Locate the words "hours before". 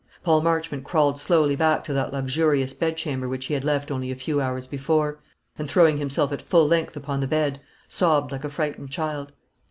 4.41-5.19